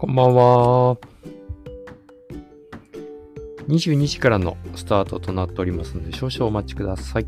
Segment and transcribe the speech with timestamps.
[0.00, 0.96] こんばんは。
[3.68, 7.26] 22時からのスタートとなっておりますので、少々お待ちください。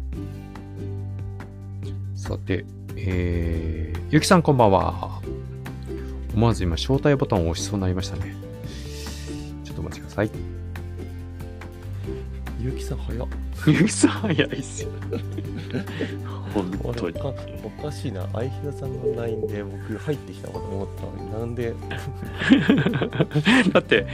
[2.14, 2.64] さて、
[2.96, 5.21] えー、ゆきさんこんばんは。
[6.35, 8.35] 思わず今、招待ボタンを押しそうになりましたね。
[9.64, 10.30] ちょっとお待ちください。
[12.59, 13.29] ゆうきさん早っ。
[13.68, 14.91] ゆきさん早いっすよ。
[16.54, 17.16] 本当に。
[17.64, 18.27] おかしいな。
[18.32, 21.74] 相平さんの LINE で僕入ってきたかと思ったのに、なんで、
[23.73, 24.06] だって、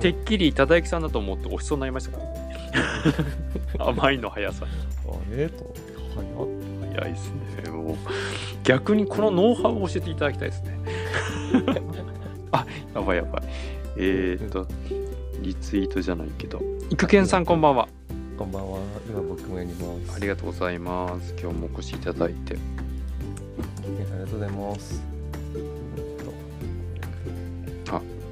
[0.00, 2.44] てっきり忠之さんだと思って押しそうになりましたからね。
[3.78, 4.70] 甘いの速さに。
[5.10, 5.48] あれ？
[5.48, 5.72] と
[6.14, 6.74] 早っ。
[6.94, 7.32] 早いです
[7.64, 7.70] ね。
[7.70, 7.96] もう、
[8.62, 10.78] 逆にこのノウハウを教えていただきたいですね。
[12.52, 13.42] あ、やばいやばい。
[13.96, 14.66] えー、っと、
[15.40, 16.62] リツイートじゃないけど。
[16.90, 17.88] いくけんさんこんばんは。
[18.54, 18.78] こんばんは。
[19.08, 20.16] 今僕もやります。
[20.16, 21.34] ありがとうございます。
[21.40, 22.54] 今日もお越しいただいて。
[22.54, 22.58] あ
[23.84, 25.02] りがとうございます。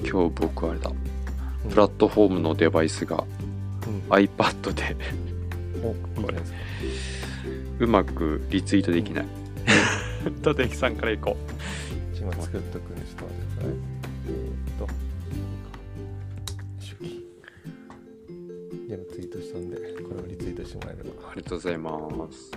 [0.04, 0.92] 今日僕あれだ。
[1.68, 3.24] プラットフォームのデバイスが
[3.84, 4.96] うん、iPad で
[5.82, 6.58] お、いいじゃないですか。
[7.80, 9.26] うまくリツイートできない。
[10.44, 11.36] 忠之さんから行こ
[12.16, 13.72] 今作っとくんで、ちょっと待ってください。
[14.28, 14.86] えーっと、
[16.78, 17.26] 手記。
[18.88, 20.11] 今ツイートしたんで、こ
[20.72, 21.10] してもらえれば。
[21.10, 21.14] う。
[21.30, 22.00] ありがとうございま
[22.32, 22.50] す。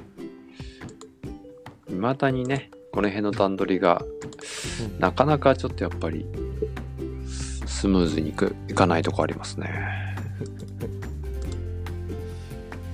[1.88, 6.26] 未だにね、この辺の段取りがうんなかなかちょっとやっぱり
[7.66, 10.16] スムーズにいくいかないとこありますね。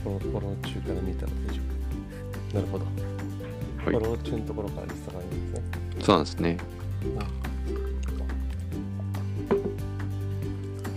[0.03, 1.61] フォローフォロー中から見たら大丈
[2.51, 2.55] 夫。
[2.55, 2.85] なるほど。
[3.77, 5.63] フォロー中のところからリストがいいんですね。
[6.01, 6.57] そうなんですね。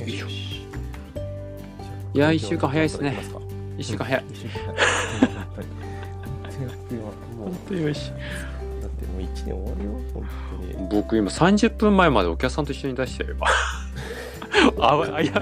[0.01, 0.27] よいしょ。
[2.15, 3.44] いや一週間早いっすね
[3.79, 4.25] 一週間早い。
[4.31, 5.67] 一週間早い。
[6.55, 7.13] 本当にもう
[7.45, 8.11] 本当に美味しい。
[8.11, 8.17] だ
[8.87, 10.29] ってもう一年終わるよ、本
[10.75, 10.89] 当に。
[10.89, 13.47] 僕今30分前までお客さんと一緒に出してよ今。
[14.81, 15.41] あ危うく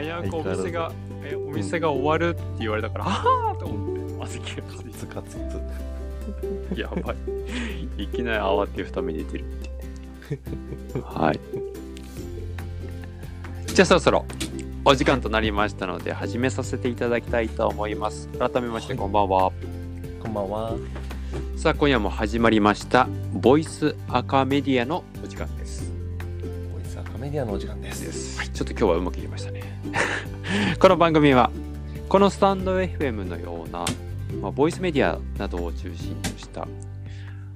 [0.00, 0.92] 危うくお店が
[1.24, 5.92] えお店が終わるって言われたから、ああと思ってまず気がついつかつつ。
[6.74, 8.02] てやばい。
[8.04, 9.46] いきなり慌てふために出てるっ
[10.92, 11.00] て。
[11.00, 11.40] はい。
[13.74, 14.26] じゃあそろそろ
[14.84, 18.28] お時間となりましたので始めさせていただきたいと思います。
[18.38, 19.50] 改めましてこんばんは。
[20.20, 20.76] こんばんは。
[21.56, 25.90] さあ今夜も始まりましたボイスアカメディアのお時間です。
[26.70, 28.38] ボイスアカメディアのお時間です。
[28.38, 29.62] はい、ちょっと今日はうまく言いましたね。
[30.78, 31.50] この番組は
[32.10, 33.86] このスタンド FM のような、
[34.42, 36.68] まあ、ボイスメディアなどを中心とした、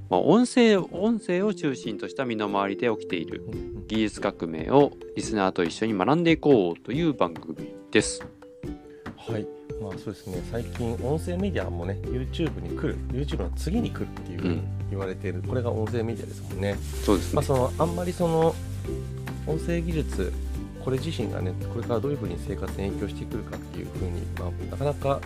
[0.08, 3.42] まあ、音声音声を中心とした身の回りで起きている
[3.88, 8.24] 技術革命をリスナーと一緒に学んでいこうという番組です。
[9.16, 9.46] はい。
[9.80, 16.76] まあそうですね、最近音声メディアもね、YouTube に来る、YouTube の次に来るっていうふうに言われている、これが音声メディアですもんね。
[17.04, 17.34] そうですね。
[17.34, 18.54] まあその、あんまりその、
[19.46, 20.32] 音声技術、
[20.82, 25.20] これ自身がね、これからどういうふうに生活に影響してくるかっていうふうに、まあ、なかなか、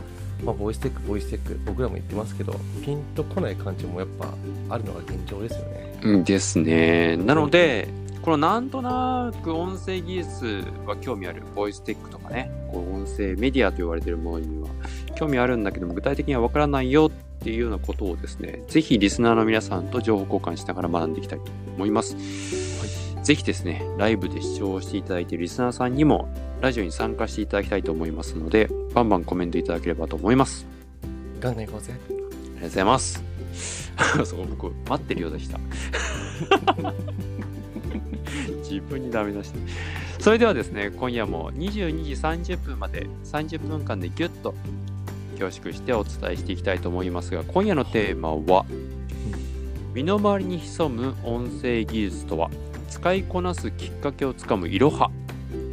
[0.45, 4.33] まあ、ボイステック、ボイステック、僕らも言ってますけど、ピンとこない感じもやっぱ
[4.69, 5.99] あるのが現状ですよね。
[6.03, 7.17] うんですね。
[7.17, 7.89] なので、
[8.23, 14.69] このなんとなく音声技術は興味ある、ボイステックとかね、こう音声メディアと言われているものには
[15.17, 21.47] 興味あるんだけども、具体的にはわからないよっていうようなことをですね、ぜひリスナーの皆さんと情報交換しながら学んでいきたいと
[21.77, 23.00] 思います。
[23.23, 26.29] ぜひですね、ライブで視聴していただいているリスナーさんにも、
[26.61, 30.67] ラジオに参加していただきたいと思いますので、バンバンコメントいただければと思います。
[31.39, 31.93] ガンガン行こうぜ。
[31.93, 32.29] ありがと
[32.61, 33.23] うございます。
[34.25, 35.59] そう、僕、待ってるようでした。
[38.63, 39.59] 自分にダメ出して。
[40.19, 42.13] それではですね、今夜も22時
[42.55, 44.55] 30分まで30分間でギュッと
[45.39, 48.65] 凝縮してお伝えしていきたいと思いますが、今夜のテーマは、
[49.95, 52.51] 身の回りに潜む音声技術とは、
[52.91, 55.11] 使いこなすきっかけをつかむいろは。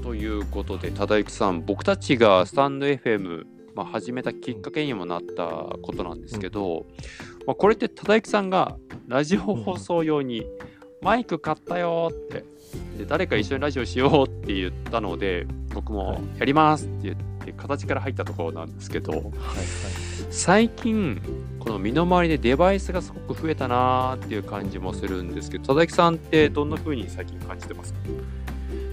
[0.04, 3.44] ということで、忠之さん、僕たちがスタンド FM、
[3.76, 5.46] まあ、始めたきっかけにもなった
[5.82, 6.86] ことなんですけど、
[7.46, 8.78] まあ、これって忠之さんが
[9.08, 10.46] ラジオ放送用に
[11.02, 12.44] マイク買ったよって
[12.98, 17.16] で誰か一緒にラジオしようって言ったので僕もやりますって言っ
[17.46, 19.34] て形から入ったところなんですけどはいはい。
[20.32, 21.22] 最近
[21.60, 28.00] この身の回りでデバイスがすごく増えたなーっていう感じもするんですけど忠之さんってどんな風に最近感じてますか？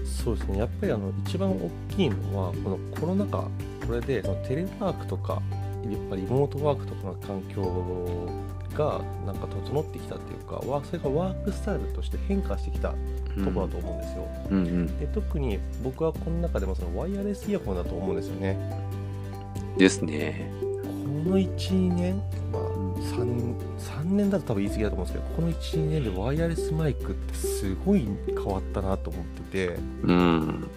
[0.05, 3.47] そうですね、やっぱりあの一番大きいのは、このコロナ禍、
[3.85, 5.39] これでそのテレワークとか、
[5.83, 8.27] やっぱりリモートワークとかの環境
[8.75, 12.95] がなんか整ってきたっていうか、わそれがワークスタイルとして変化してきたと
[13.51, 14.27] ころだと思うんですよ。
[14.49, 14.57] うん。
[14.57, 18.57] うんで特に僕はこの中でもそのワイヤレスイヤホンだと思うんですよね。
[19.77, 20.49] ですね。
[20.59, 20.64] こ
[21.23, 22.17] の1、2年、
[22.51, 29.79] まあ、3, 3年だと多分言い過ぎだと思うんですけどこの12年でワイヤレスマイクってすごい変わったなと思ってて。
[30.03, 30.67] うん。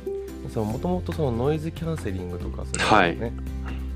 [0.54, 3.18] もともとそのノイズキャンセリングとかそのはい。
[3.18, 3.32] ね、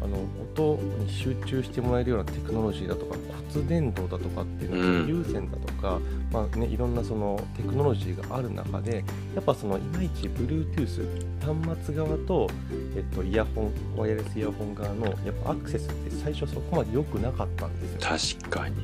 [0.02, 3.16] あの音に集中してもらえるようなテクノロジーだとか
[3.52, 6.00] 骨伝導だとかっていうのは、うん有線だとか、
[6.32, 9.04] まあね、いろんなそのテクノロジーがある中で
[9.34, 10.87] やっぱそのいまいち Bluetooth
[11.40, 12.49] 端末側と、
[12.96, 18.38] えっと、イヤホンワイヤレスイヤホン側のやっぱアクセスって最初そこまで良くなかったんですよ。
[18.40, 18.76] 確かに。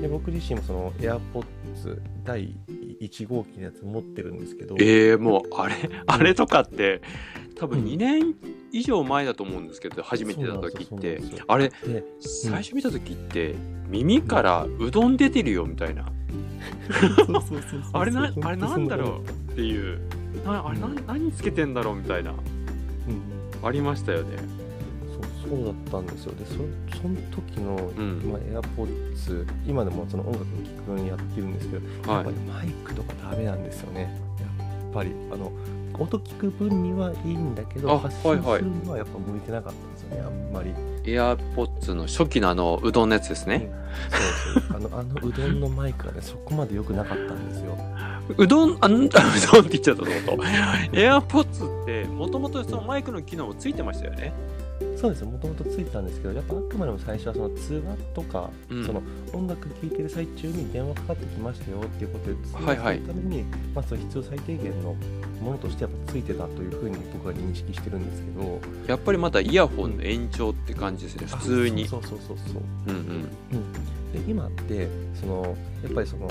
[0.00, 2.56] で僕自身もその AirPods 第
[3.00, 5.74] 1号機のやつ持ってるんですけど、ええもう、あれ、
[6.06, 7.02] あれとかって、
[7.56, 8.34] 多分うん2年
[8.72, 11.20] 以上前だと思うんですけど、初めて出た時って。
[11.46, 13.54] あれ、で最初見た時って、
[13.88, 16.06] 耳からうどん出てるよみたいな。
[17.92, 20.00] あれな、あれなんだろうっていう。
[20.44, 22.32] なあれな何つけてんだろうみたいな。
[22.32, 22.38] うん
[23.66, 24.36] ありましたよね。
[25.46, 26.54] そうそうだったんですよでそ
[27.00, 32.36] その時の、んまあ、AirPods 今でもその音楽を聴くようにやってるんですけど、やはいっぱり。
[32.40, 34.02] マイクとかダメなんですよね
[34.40, 34.46] や
[34.90, 35.52] っぱりあの
[35.98, 40.70] 音聞く分にはいいんだけどあ発信はいはいするにはやっぱ向いてなかったんですよねあんまり、
[41.04, 43.70] AirPods の初期のあのうどんのやつですね。
[44.54, 47.78] そうそうあのあのうどんのマイクがねそこまで良くなかったんですよ
[48.38, 49.18] うどん、あん、うどんって
[49.68, 50.50] 言っちゃったと思った。
[50.92, 54.32] AirPods って、もともとそのマイクの機能もついてましたよね。
[55.04, 59.02] そうですもともとついてたんですけどやっぱあくまでも最初はその通話とか、うんその
[59.34, 63.42] 音楽聴いてる最中に電話かかってきましたよっていうことで通はいはい話するために、
[63.74, 64.94] まあ、その必要最低限の
[65.42, 71.84] ものとしてやっぱついてたというふうに僕は認識してるんですけどやっぱりまだイヤホンの延長って感じですね、普通に。
[71.84, 73.28] あそうそうそうそうそううんうん。
[73.52, 74.88] うん、で今って
[75.20, 76.30] そのやっぱりその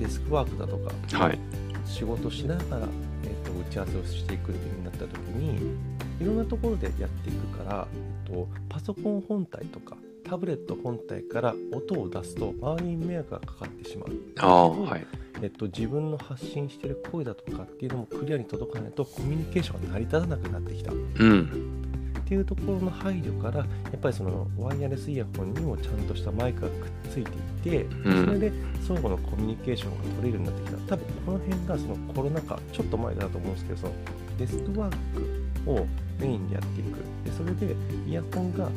[0.00, 1.38] デスクワークだとか、はい。
[1.86, 2.88] 仕事しながら、
[3.24, 7.88] えー、と打ち合わせをしていくっていう風になった時にいろんなところでやっていくから、
[8.26, 15.06] えっとパソコン本体とかタブレット本体から音を出すと周りに迷惑がかかってしまう、ああ、はい。
[15.42, 21.80] えっと、自分の発信してる声だとかっていうのもクリアに届かないとコミュニケーションが成り立たなくなってきたっうん。
[22.24, 23.64] ていうところの配慮からや
[23.96, 26.76] っぱりそのワイヤレスイヤホンにもちゃんとしたマイクがくっ
[27.10, 28.52] ついていて、うんそれで
[28.86, 33.92] 相互のコミュニケーションが取れるようになってきた多分この辺がそのコロナ禍ちょっと前だと思うんですけどその
[34.38, 35.86] デスクワークを
[36.18, 37.74] メインでやっていくでそれで
[38.06, 38.68] イヤホンが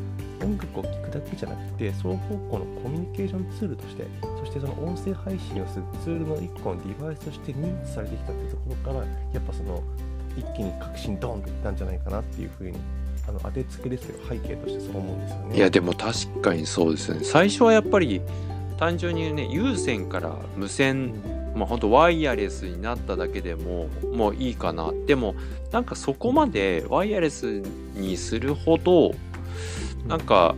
[0.44, 4.06] 音楽を聴くだけじゃなくて双方向のコミュニケーションツールとして
[4.40, 9.84] そしてその音声配信をするツールの一個のデバイスとして認知されてきたっていうところからやっぱその
[10.38, 12.78] 一気に革新ドンっていったんじゃないかなっていうふうに
[13.28, 15.58] あの当てつけですけど背景としてそう思うんですよね。
[15.58, 17.20] いや、でも確かにそうですね。
[17.24, 18.22] 最初はやっぱり、
[18.78, 21.14] 単純にね、有線から無線、
[21.58, 24.92] まあ本当ワイヤレスになっただけでも、もういいかな。
[25.06, 25.36] でも、
[25.72, 27.62] なんかそこまでワイヤレス
[27.96, 29.14] にするほど、
[30.08, 30.56] なんか、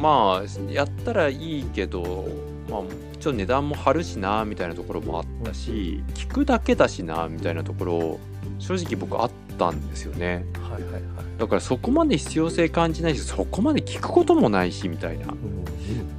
[0.00, 2.26] まあ、やったらいいけど、
[2.68, 2.80] まあ、
[3.20, 8.20] ちょっと値段も張るしな、みたいなところもあったし、聞くだけだしな、みたいなところ、
[8.58, 10.44] 正直僕あったんですよね。
[10.54, 11.02] はいはいはい。
[11.38, 15.34] だからそこまで必要性感じないし、そこまで聞くこともないし、みたいな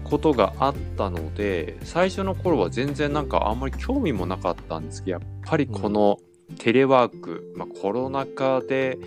[0.03, 6.19] ことがあったので、最初の頃は全然なんかあんまり興味もなかったんですけど、やっぱりこの
[6.59, 8.97] テレワーク、まあ、コロナ禍で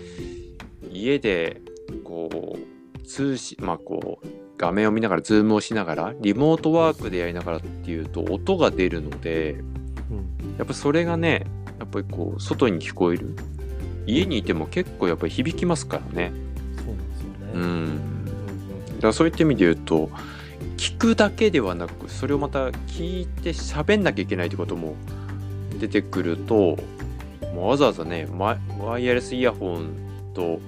[0.91, 1.61] 家で
[2.03, 4.27] こう通信、まあこう
[4.57, 9.51] 画面を見ながら、ズームをしながら、リモートワークでやりながらっていうと音が出るので、
[10.11, 11.45] うんやっぱそれがね、
[11.79, 13.35] やっぱりこう外に聞こえる。
[14.07, 16.31] 家にいても結構やっぱり響きますからね。
[16.77, 17.51] そうなんですよね。
[17.53, 17.61] うん。
[17.61, 18.17] うん
[18.97, 20.09] だからそういった意味で言うと
[20.77, 24.95] 聞くだけではなくそれをまた聞いて喋んなきゃいけないってことも
[25.79, 26.77] 出てくると
[27.53, 29.89] もうわざわざねマワイヤレスイヤホン
[30.33, 30.59] と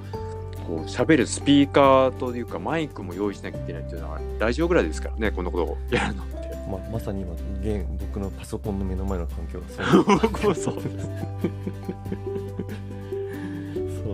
[0.67, 6.39] こう喋るスピーカーというかマイクも用意しなきゃいけないっていうのはラジオぐらいですからねこんなことをやるのって。
[6.69, 11.09] まあ、まさに今現僕のパソコンの目の前の環境がそう僕も そうです。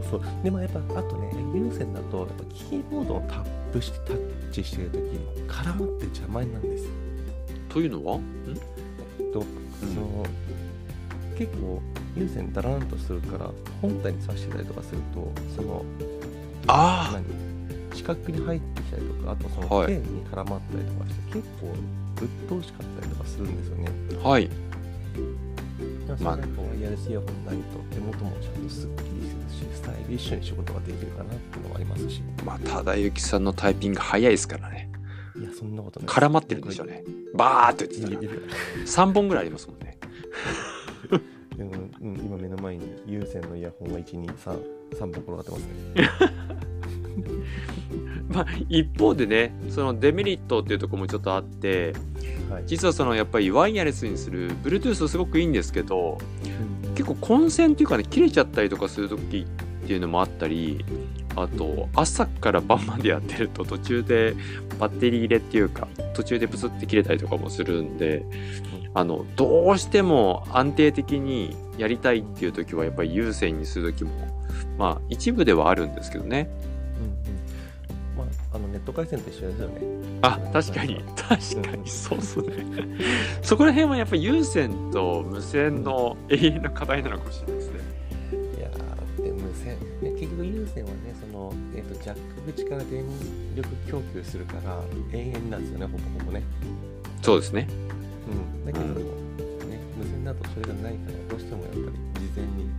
[0.10, 0.22] そう。
[0.44, 3.44] でもやっぱあとね有線だとやっぱキーボードをタッ
[3.74, 5.20] プしてタッチしてる時に
[5.50, 6.92] 絡まって邪魔になるんですよ。
[7.70, 8.18] というのは？
[8.18, 8.22] ん？
[9.34, 9.44] と
[9.80, 10.26] その
[11.38, 11.82] 結構
[12.16, 15.84] 有線ダラーンとするから本体に挿してたりとかするとその
[16.68, 17.26] あ何？
[17.94, 19.88] 四角に入ってきたりとかあとそのはい。
[19.88, 21.74] 剣に絡まったりとかして、結構
[22.18, 23.90] 鬱陶しかったりとかするんですよね。
[24.24, 24.50] あはい。
[26.22, 26.40] まあ、ワ
[26.78, 32.22] イヤレスイヤホンないと手元もちゃんとスッキリするしスタイリッシュに仕事ができるかなっていうのもありますし。
[32.44, 34.90] まあ忠之さんのタイピング早いですからね。
[35.38, 37.04] いやそんなことない絡まってるんでしょうね。
[37.34, 38.10] バーっと言ってたら。
[38.12, 38.42] いやいやいや
[38.86, 39.98] 3本ぐらいありますもんね。
[41.58, 41.72] でも
[42.02, 44.36] うん、今目の前に有線のイヤホンが123
[44.92, 46.10] 3本転がってますね。
[48.30, 51.94] まあ一方でねそのデメリットっていうところもちょっとあって
[52.50, 52.64] はい。
[52.66, 56.18] 実はそのやっぱりワイヤレスにする Bluetooth すごくいいんですけど
[56.86, 60.84] うん結構混線っていうかね切れちゃったりとかする時っていうのもあったり
[61.36, 64.36] あと朝から晩までやってると途中で
[64.80, 68.26] バッテリー入れっていうか途中でプスって切れたりとかもするんで
[68.94, 74.12] あのどうしても安定的にやりたいっていう時はやっぱり有線にする時も
[74.78, 76.50] まあ一部ではあるんですけどね。
[77.00, 78.28] うんうん。
[78.28, 79.82] まあ、あのネット回線と一緒ですよね。
[80.22, 81.04] あ確かに。
[81.16, 81.90] 確かに。
[81.90, 82.66] そうっすね。
[83.42, 87.55] そこら辺はやっぱり有線と無線の永遠の課題なのかもしれない
[90.52, 93.06] ね、結局有線はね、その、えっ、と、ジャック口から電
[93.56, 96.44] 力供給するから、永遠なんですよね、ほぼほぼね。
[97.22, 97.68] そうですね。
[98.30, 98.66] うん。
[98.66, 102.70] だけど、ね、無線だとそれがないから、どうしてもやっぱり事前に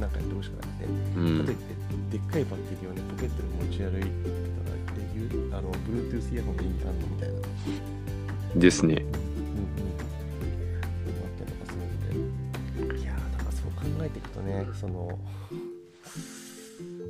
[0.00, 0.84] なんかやってほしくなくて、
[1.16, 1.38] うん。
[1.38, 1.64] かといって、
[2.10, 8.60] でっかいバッテリーをね、ポケットに持ち歩いてたら、で、ゆあの、Bluetooth イヤホンで意味あんのみたいな。
[8.60, 9.02] ですね、
[14.82, 15.16] その、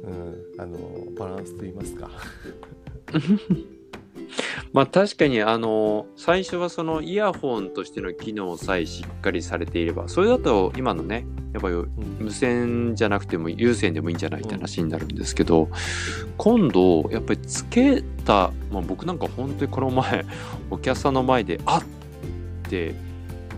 [0.02, 0.78] うん、あの、
[1.18, 2.10] バランスと言いますか。
[4.72, 11.90] まあ確かにあの最初はそのイヤホンとしての機能さえしっかりされていればそれだと今のねやっぱりうん
[12.20, 15.68] 無線じゃなくても有線でもいいんじゃないって話になるんですけど
[16.38, 20.24] 今度やっぱりつけた、まあ、僕なんか本当にこの前
[20.70, 22.94] お客さんの前であっって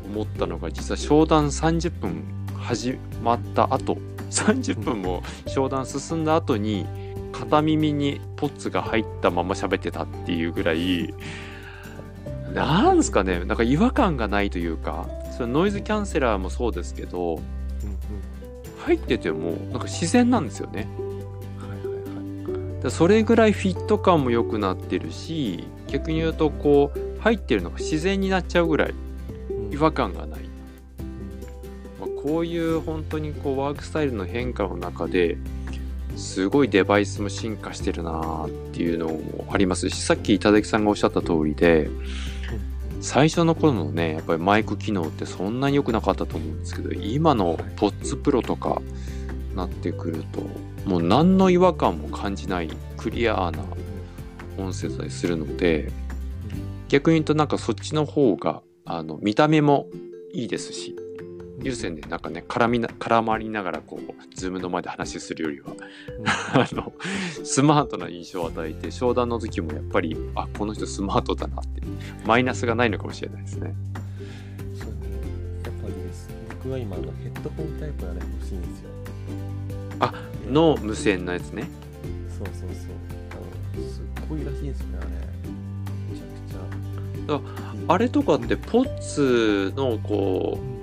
[0.06, 2.24] 思ったのが実は商談30分
[2.58, 3.98] 始まった後
[4.30, 6.86] 30分も商談進んだ後に
[7.32, 11.14] 片耳にポッツが入ったまま喋ってたっていうぐらい
[12.54, 17.42] なんですかねなんか違和感がないというかそれノイズキャンセラーもそうですけどうん
[18.84, 20.86] 入っててもなんか自然なんですよね。
[22.90, 28.94] それぐらいフィット感も良くなってるし逆に言うとこう入ってるのが自然になっちゃうぐらい
[29.48, 29.72] うん。
[29.72, 30.43] 違和感がない、まあ、
[32.24, 35.36] こういう本当にこうワークスタイルの変化の中で
[36.16, 41.90] すごいデバイスも進化してるなーっていうのもありますしさっき板木さんがおっしゃった通りで
[43.02, 48.80] 最初の頃のねやっぱりマイク機能ってそんなに良くなかったと思うんですけど今のポッツプロとか
[49.54, 50.40] なってくると
[50.88, 53.62] もう何の違和感も感じないクリアな
[54.56, 55.92] 音声だったりするので
[56.88, 59.88] 逆に言うとなんかそっちの方があの見た目も
[60.32, 60.96] いいですし
[61.62, 65.72] 有線でなんかね絡みな絡まりながらこう Zoom の前で話するよりは
[66.54, 66.92] あの
[67.44, 71.82] スマートな印象を与えて商談の時もやっぱりあこの人スマートだなって
[72.26, 73.74] マイナスがないのかもしれないですね。
[74.74, 74.96] そうね。
[75.64, 76.28] やっぱりです。
[76.48, 78.90] 僕は今あのヘッドホンタイプがね欲しいんですよ。
[80.00, 80.12] あ
[80.46, 81.68] での無線のやつね。
[82.36, 82.68] そうそうそう。
[83.30, 85.08] あのすっごいらしいんですよねあれ。
[86.12, 87.94] めちゃくちゃ。
[87.94, 90.73] あれとかってポッツのこう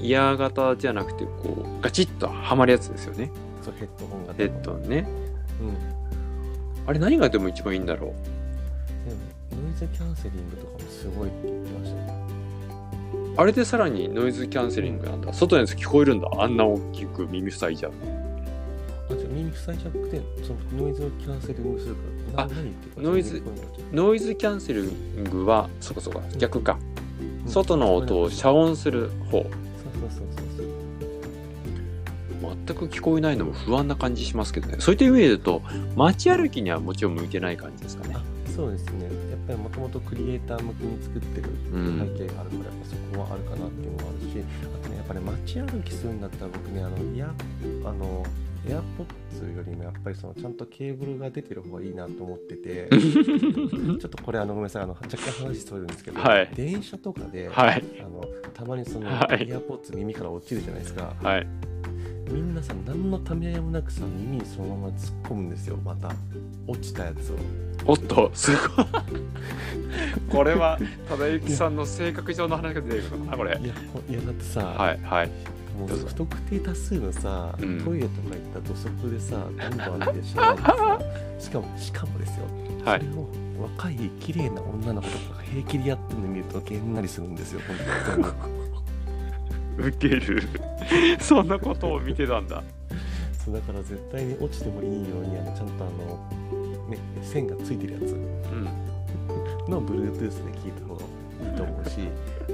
[0.00, 3.30] イヤー型じゃなくてこうガチッとはまるやつですよね。
[3.62, 4.34] そうヘッドホンが。
[4.34, 5.06] ヘッドね。
[5.60, 5.76] うん。
[6.86, 8.10] あれ何がでも一番いいんだろう
[9.08, 12.20] でもノイズキャンセリングとかもすごいって言ってましたよ。
[13.36, 15.32] あれでさらにノイズキャンセリングなんだ。
[15.32, 16.28] 外のやつ聞こえるんだ。
[16.38, 17.92] あんな大きく耳塞いじゃう。
[19.10, 22.00] あ、じゃあ耳塞いじゃなくて、そのノイズをキャンセリングするか
[22.36, 22.44] ら。
[22.44, 23.42] あな何言ってるかノイズ
[23.92, 26.78] ノイズキャンセリングは、そこそこ、逆か。
[26.82, 26.90] うん
[27.46, 29.30] 外の音を遮音する方。
[29.30, 29.69] そうそ
[32.74, 34.76] く聞こえないのも不安な感じしますけどね。
[34.78, 35.62] そういった意味で言うと、
[35.96, 38.14] 街歩きにはもちろん向いてない感じですかね。
[38.16, 38.22] あ
[38.54, 39.04] そうですね。
[39.04, 39.10] やっ
[39.46, 47.32] ぱりもともとクリエイター向けに作ってるうん背景があるから、やっぱそこはあるかなっていうのもあるし、あとね、やっぱり街歩きするんだったら僕ね、あの、いや、
[47.84, 48.24] あの、
[48.68, 49.06] エアポッ
[49.38, 57.84] ツよりもやっぱりそのちゃんとケーブルが出てる方がいいなと思ってて、 ちょっとこれあのごめんなさい、あの若干話それるんですけど、はい電車とかで、はい。
[58.00, 58.22] あの
[58.52, 61.14] たまにその、はいエアポッツ耳から落ちるじゃないですか。
[61.22, 61.46] はい。
[62.30, 66.12] みんなさ、何のためらいもなくさ、耳にそのまま突っ込むんですよ、また。
[66.66, 67.36] 落ちたやつを。
[67.86, 68.86] おっと、すごい。
[70.30, 73.58] これは、忠之さんの性格上の話が出てくるのかな、これ。
[73.60, 75.30] いや、ほいやだってさ、はい、はい。
[75.78, 80.98] もう不特定多数のさ、うんトイレとか行った土足でさ、どんどん歩いてしまってさ、
[81.38, 82.44] しかも、しかもですよ、
[82.84, 83.28] はいそれを
[83.60, 88.59] 若い綺麗な女の子とかが平気でやってるの見るとげんなりするんですよ、本当に。
[89.78, 90.42] ウケる。
[91.20, 92.62] そんなことを見てたんだ。
[93.44, 98.68] そうだから絶対に落ちてもいいように、あのちゃんとあの、ね、線がついてるやつうん。
[99.70, 101.02] の Bluetooth で聞いた方が
[101.50, 101.98] いいと思うし、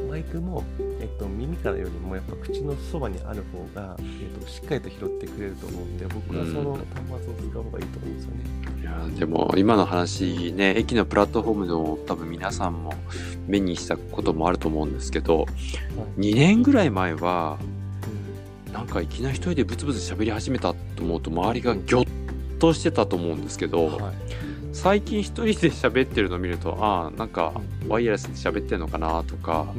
[0.08, 0.62] マイクも、
[1.00, 8.66] えっと、耳からよりもやっぱ口のそばにある方が、えっと、しっかりと拾ってくれると思うんで僕はその端末を使う方がいいと思うんですよね。
[8.80, 12.94] いやでも今の話ね駅のプラットフォームの多分皆さんも
[13.46, 15.46] 目にしたこともあると思うんですけど
[16.18, 17.58] 2年ぐらい前は
[18.72, 24.14] なんかいきなり一人でブツブツ喋り始めたと思うと周りがギョッとしてたと思うんですけど、はい。
[24.72, 27.54] 最近一人で喋ってるのを見るとああなんか
[27.88, 29.72] ワイヤレスで喋ってんのかなとか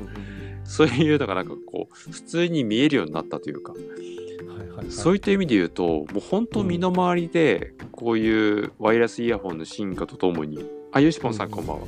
[0.64, 4.92] そういうのがなんかこう普通に見えるようになったというかはいはいはい。
[4.92, 10.66] そういった意味で言うともう本当身の回りでこういうワイヤレスイヤホンの進化とともに
[10.98, 11.80] あよしぽんさんこんばん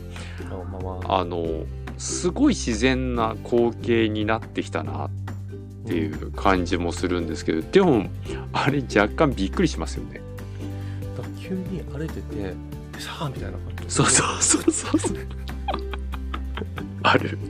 [0.83, 1.19] は。
[1.19, 1.65] あの
[1.97, 5.09] すごい自然な光景になってきたなっ
[5.87, 8.05] ていう感じもするんですけどでも
[8.53, 10.21] あれ若干びっくりしますよね。
[11.17, 12.53] だから急に歩いてて
[12.99, 15.17] さあみたいな感じそうそうそうそうそう。
[17.01, 17.29] ある。
[17.29, 17.47] そうそう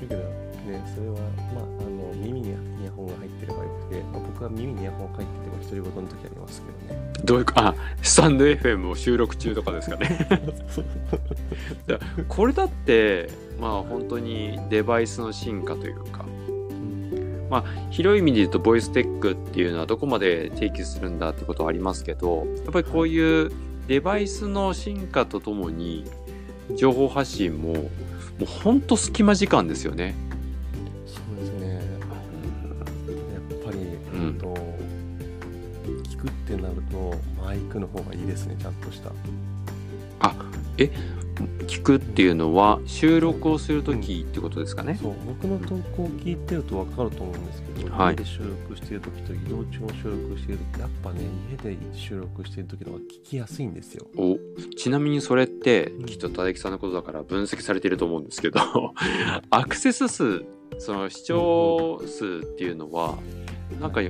[0.00, 1.16] だけどねそれは
[1.54, 2.52] まああの耳にイ
[2.84, 5.41] ヤホンが入ってればよくて、まあ、僕は耳にイヤホンが入って
[5.72, 10.28] 独り言の時ありますけどねどういうかあスタンド FM を収録中とかですかね
[12.28, 16.24] これだってまあ本当にデバイスの進化というか
[17.90, 23.52] 広い意味で言うとボイステックっていうのはどこまで提供するんだってことはありますけどやっぱりこういう
[23.88, 26.04] デバイスの進化とともに
[26.76, 27.80] 情報発信もも
[28.42, 30.14] うほんと隙間時間ですよね。
[37.72, 39.10] クの方がいいですねちゃんとした。
[41.66, 44.98] 聞くっていうのは収録をする時ってことですかね？
[45.00, 48.14] そう僕の投稿を聞いてると分かると思うんですけど、はい。
[48.14, 54.06] 家で収録してる時と移動中の収録してる時やっぱね家で収録してる時の方が聞きやすいんですよ。
[54.16, 54.38] お
[54.76, 56.04] ちなみにそれってうん。
[56.04, 58.60] きっと田木さんのことだから分析されてると思うんですけど
[59.50, 60.44] アクセス数
[60.78, 63.18] その視聴数っていうのは
[63.80, 64.00] なんか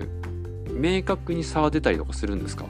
[0.72, 2.66] 明確に差は出たりとかするんですか？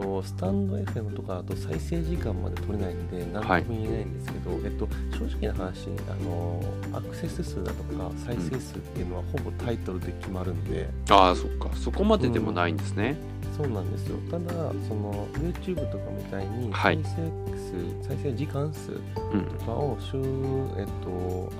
[0.00, 4.88] と、スタンド FM とかだと再生時間まで取れないんで何とも言えないんですけど、えっと、
[5.18, 11.70] 正直な話あのアクセス数だとか再生数っていうのはほぼタイトルで決まるんで、ああそっか。
[11.76, 13.16] そこまででもないんですね、
[13.56, 14.16] そうなんですよ。
[14.30, 14.52] ただ
[14.88, 17.00] その YouTube とかみたいにはい。
[17.02, 18.92] 再生数、再生時間数
[19.32, 20.16] うんとかを週
[20.78, 21.10] えっと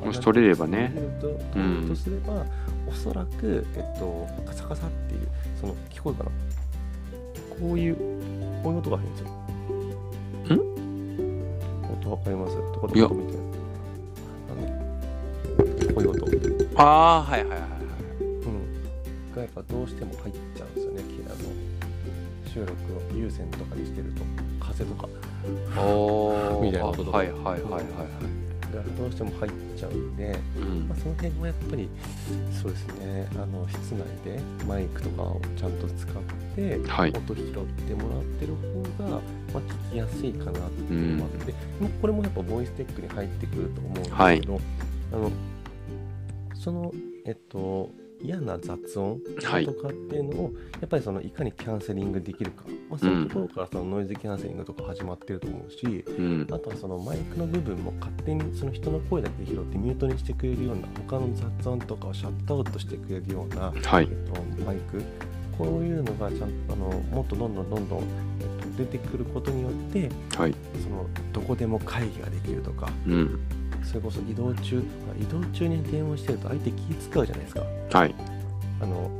[0.06, 0.92] もし取れればね。
[1.86, 2.44] とすれば、
[2.88, 5.28] おそらくえっとカサカサっていう
[5.60, 6.30] その聞こえるかな。
[7.60, 8.19] こういう
[8.62, 9.30] こういう音が入るんですよ。
[12.02, 12.56] 音わかります？
[12.72, 13.08] とかいや。
[13.08, 13.40] みたいな
[15.94, 16.34] こういう音、うん、
[16.76, 17.70] ああはいはいはいはい。
[19.34, 21.36] がやっぱどうしても入っちゃうんですよねあの
[22.52, 24.22] 収録を有線とかにしてると
[24.64, 25.08] 風とか。
[25.80, 26.60] おー。
[26.60, 27.80] みたいなこととかはいはいはいはいはい。
[28.74, 30.88] がどうしても入っちゃうんで、うん。
[30.88, 31.88] まあ、その辺はやっぱり
[32.62, 36.22] そうですねあの室内でマイクとかをちゃんと使っ
[36.54, 37.10] て、はい。
[37.10, 38.54] 音拾ってもらってる
[38.98, 39.20] 方が、ま
[39.54, 44.42] あ、聞きやすいかなっていうのもあって、まあこれもやっぱボイステックに入ってくると思うんですけど、はい。
[45.12, 45.30] あの
[46.54, 46.92] その
[47.24, 47.90] えっと
[48.22, 49.64] 嫌な雑音はい。
[49.64, 56.46] とかっていうのを、やっぱりそのいかにキャンセリングできるか、まあ、そういうところからそのノイズキャンセリングとか始まってると思うし、うん。
[56.50, 64.08] あとはそのマイクの部分も勝手にその人の声だけ拾ってミュートにしてくれるような他の雑音とかをシャットアウトしてくれるような、はい。
[64.10, 65.02] えっと、マイク。
[65.56, 68.06] こういうのがちゃんとあのもっとどんどんどんどん、えっ
[68.76, 70.54] と、出てくることによってはい。
[70.82, 73.40] そのどこでも会議ができるとかうん。
[73.84, 74.82] それこそ移動中
[75.18, 77.62] 移動中に電話してると相手気使うじゃないですか。
[77.92, 78.14] はい。
[78.80, 79.10] あの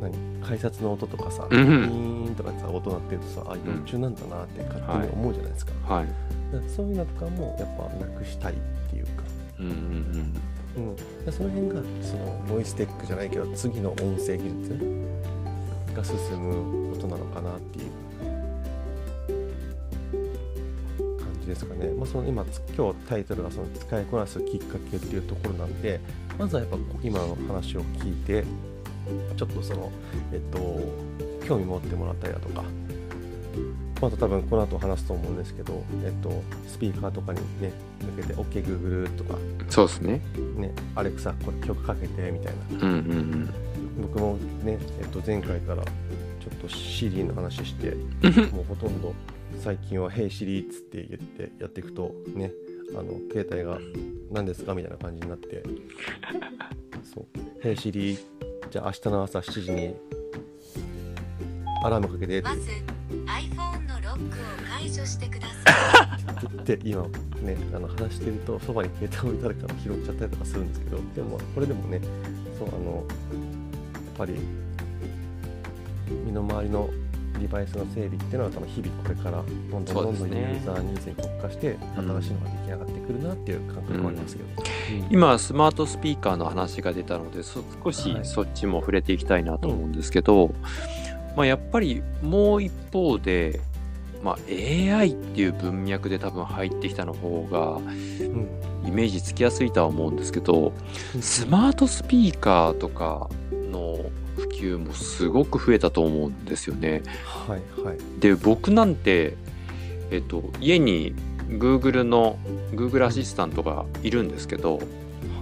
[0.00, 0.33] 何？
[0.44, 1.64] 改札の音とかさ、うん。
[1.64, 6.06] ピーンとかさ音鳴ってるとさあ移動中なんだなって勝手に思うじゃないですか,、はい。
[6.52, 8.56] だからそういうのとかもやっぱなくしたいっ
[8.90, 9.24] ていうか。
[9.58, 10.34] うんうん
[10.76, 14.76] うん、でその辺がそのボイステックじゃないけど次の音声技術
[15.94, 17.90] が進むことなのかなっていう
[21.20, 21.90] 感じですかね。
[21.90, 26.00] まあ、その今つ今日タイトルがその使いこなすきっかけっていうところなんで
[26.38, 28.44] まずはやっぱ今の話を聞いて
[29.36, 29.90] ちょっとその
[30.32, 30.58] えっと
[31.46, 32.64] 興味持ってもらったりだとか
[34.00, 37.72] また多分この後話すと思うんですけど、えっと、スピーカーとかにね
[38.16, 40.20] 向けて OKGoogle とかうんそうですね。
[40.56, 42.86] ね、アレクサ、これ曲かけてみたいな。
[42.86, 43.50] うんうんうん。
[44.02, 45.90] 僕もね、えっと、前回からちょ
[46.54, 47.94] っと Siri の話して、
[48.52, 49.14] もうほとんど
[49.60, 52.52] 最近は Hey Siri っつって言ってやっていくと、ね、
[52.90, 53.78] あの携帯が
[54.32, 54.74] 何ですか？
[54.74, 55.62] みたいな感じになって、
[57.14, 58.18] そう、Hey Siri、
[58.74, 59.94] じゃあ明日の朝7時に
[61.84, 62.62] アラームかけてまず
[63.24, 66.48] iPhone のロックを解除してください。
[66.52, 67.02] 言 って、今、
[67.40, 72.00] ねあの話してるとそばに携帯置いてあるから拾っちゃったりとかするんですけどでもこれでもね
[72.58, 74.34] そうあのやっぱり
[76.26, 76.90] 身の回りの
[77.38, 85.06] デバイスの整備っていうのは多分日々これからどんどんどんどんユーザーニーズに特化して新しいのが出来上がってくるなっていう感覚もありますけど、うん。
[85.10, 90.54] 今スマートスピーカーの話が出たので少しそっちも触れていきたいなと思うんですけど、
[91.36, 93.60] まあ、やっぱりもう一方で、
[94.22, 97.80] まあ、AI っていう文脈で多分入ってきたの方が
[98.86, 100.72] イメージつきやすいとは思うんですけど、
[101.20, 103.43] スマートスピーカーとかの
[104.62, 107.02] もすごく増えたと思うんですよね。
[107.24, 109.36] はいはい、で僕なんて、
[110.10, 111.14] えっと、家に
[111.48, 112.38] Google の
[112.72, 114.84] Google アシスタントがいるんですけど、はい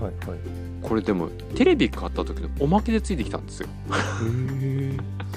[0.02, 0.38] はい、
[0.82, 3.68] これでもテレビ買った時のおまけでついてきたんですよ。
[3.90, 4.96] へ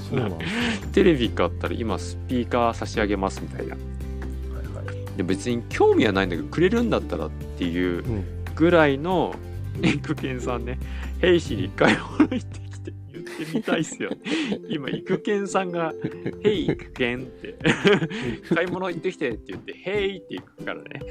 [0.10, 0.38] そうなん
[0.94, 3.76] テレビ買ったら今スピーカー差し上げますみたいな。
[3.76, 8.04] はいはい、で別に興味はないんだけどくれるんだったらっていう
[8.56, 9.36] ぐらいの、
[9.78, 10.80] うん、育賢さんね
[11.22, 12.65] 「ヘイシリ買い物行って
[13.44, 14.12] ってみたいっすよ。
[14.70, 15.94] 今、育賢さんが、
[16.42, 17.56] ヘイ、育賢って、
[18.54, 21.02] 買い物行ってきてって言って、ヘイって行くからね。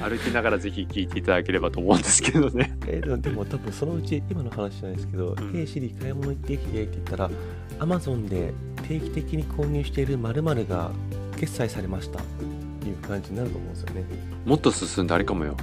[0.00, 2.76] 歩きながらぜひ聞いていただければと思うんですけどね。
[2.86, 7.30] えー、でも多分そのうち、今の話じゃないですけど、うん、ヘイシリ買い物行ってきてって言ったら、
[7.78, 8.52] アマゾンで
[8.88, 10.92] 定期的に購入している〇〇が
[11.36, 12.20] 決済されました。
[12.88, 14.04] いう感じになると思うんですよね。
[14.44, 15.56] もっと進んであれかもよ。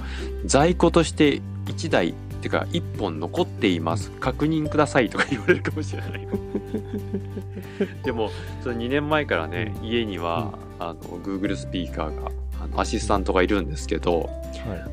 [0.44, 4.10] 在庫として1台てか1本残っています。
[4.12, 6.28] 確認くださいとか言われるかもしれない。
[8.04, 8.30] でも
[8.62, 12.30] その2年前からね家には、あの Google スピーカーが
[12.60, 14.28] あのアシスタントがいるんですけど、はい。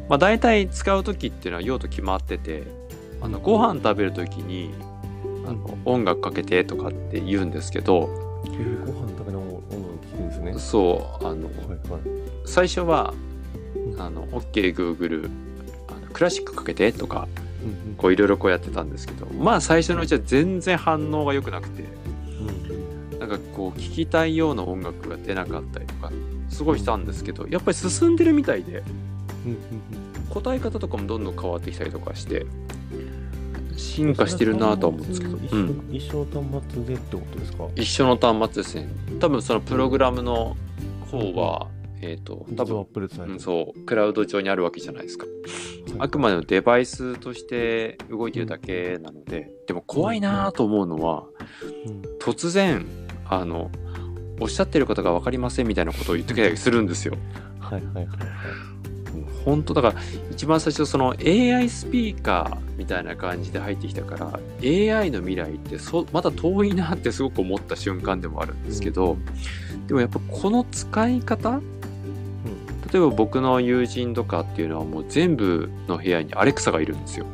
[0.08, 2.63] まあ、大体使う時っていうのは用途決まってて
[3.22, 4.72] あのご飯食べる時に
[5.46, 8.10] あの音楽かけてとかって言うんですけど、
[8.46, 10.54] えー、ご飯食べな音楽聴くんですね。
[10.58, 11.56] そうあの、はい
[11.89, 12.19] はい、
[12.50, 13.14] 最初は
[13.98, 15.30] あの OKGoogle
[16.12, 17.28] クラシックかけてとか
[17.98, 21.84] こういろいろこうやってたんですけどまあ最初のうちは全然反応が良くなくて、
[23.20, 26.12] なんかこう聴きたいような音楽が出なかったりとか
[26.50, 28.84] すごいしたんですけどやっぱり進んでるみたいで、
[30.30, 32.46] 答え方とかもどんどん変わってきたりとかして
[33.78, 35.38] 進化してるなとは思うんですけど、
[35.92, 37.68] 一緒の端末でってことですか？
[37.76, 38.88] 一緒の端末ですね。
[39.20, 40.58] 多分そのプログラムの
[41.12, 41.68] 方は、
[42.02, 42.88] えっ、ー、と、多分、
[43.28, 45.26] うん、そう、クラウド上にあるわけじゃないですか。
[45.98, 51.26] あくまでもデバイスとして動いてるだけなので、でも怖いなと思うのは、
[51.86, 52.86] うん、突然、
[53.26, 53.70] あの、
[54.40, 57.16] おっしゃってることが分かりませんみたいなことを言ってきたりするんですよ。
[57.60, 58.18] はいはいはいはい。
[59.44, 59.96] 本当だから
[60.32, 69.18] 一番最初その AI スピーカーみたいな感じで入ってきたから AI の未来ってそまだ遠いなってすごく思った瞬間でもあるんですけど、
[69.88, 71.62] でもやっぱこの使い方
[72.91, 77.25] 例えば僕の友人とかっていうのはもう全部の部屋にアレクサがいるんですよ。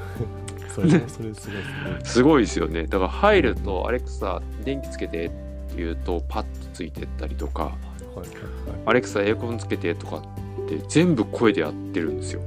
[0.68, 2.86] それそれすごいすごいですよね。
[2.86, 5.34] だから入るとアレクサ電気つけてって
[5.76, 7.72] 言うとパッとついてったりとか、はい
[8.18, 12.42] はいはい、アレクサエアコンつけてとかって全部声でやってるんですよ。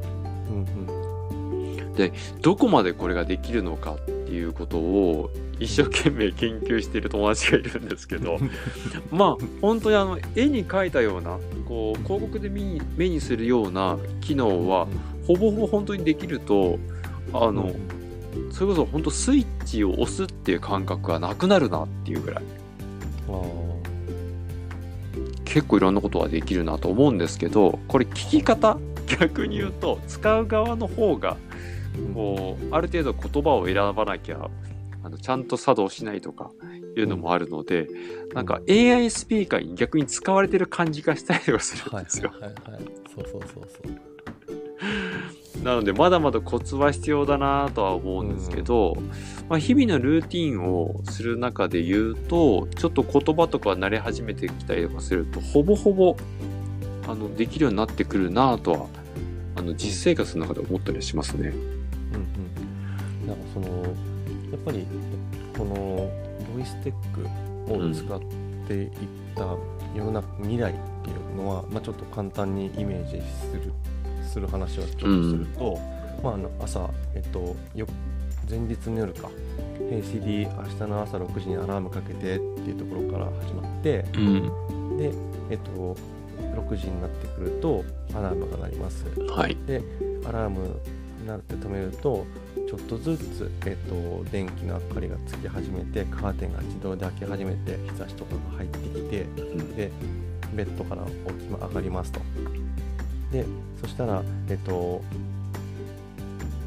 [0.50, 8.38] うんうん、でどこまでこれができるのかっていうことを一生懸命研究している友達がいるんですけど
[9.12, 14.88] まあ本当にあの絵に描いたようなこう広告で目に目にするような機能は
[15.26, 16.80] ほぼほぼ本当にできると
[17.34, 17.76] あの、
[18.52, 22.44] それこそ本当スイッチを押すっていう感覚がなくなるなっていうぐらい。
[25.44, 28.78] 結構いろんなことはできるなと思うんですけどこれ聞き方？
[29.08, 31.38] 逆に言うと使う側の方が
[32.14, 34.50] こうある程度言葉を選ばなきゃ
[35.04, 36.52] あのちゃんと作動しないとか
[36.96, 42.32] いうのもあるので、うん、なんか AI スピーカーに逆に使われてる感じがしたりとかするんですよ。
[42.32, 42.82] はいはいはい、
[43.16, 45.64] そうそうそうそう。
[45.64, 49.08] なのでまだまだコツは必要だなとは思うんですけど、うん、
[49.50, 56.16] まあ、日々のルーティンをする中で言うとちょっと言葉とか慣れ始めてきたりとかするとほぼほぼ
[57.08, 58.86] あのできるようになってくるなとは
[59.56, 61.54] あの実生活の中で思ったりしますね。
[63.28, 63.90] なんかそのや
[64.56, 64.88] っぱり
[65.58, 66.10] この
[66.54, 68.20] ボイステックを使っ
[68.68, 68.90] ていっ
[69.36, 69.56] た
[69.94, 73.74] 世の中、未来っていうのは、まあ、ちょっと簡単にイメージする
[74.24, 75.80] する話をちょっとすると、
[76.18, 77.88] うん、まあ、あの朝、えっと、よ
[78.50, 79.30] 前日の夜か
[79.90, 85.12] 「Hey Siri 明日の朝6時にアラームかけて」っていうところから始まって、うん、で、
[85.50, 85.96] えっと、
[86.62, 89.06] 6時になってくるとアラームが鳴ります。
[89.30, 89.82] はい、で
[90.26, 90.74] アラームに
[91.28, 92.26] なって止めると
[92.68, 99.92] ちょっとずつ、えーと、電気の明かりがつき始めてカーテンが自動で開け始めて日差しとかが入ってきて、うん、で
[100.54, 102.20] ベッドから起き、ま、上がりますと。
[103.32, 103.46] で、
[103.82, 105.02] そしたら、えっと、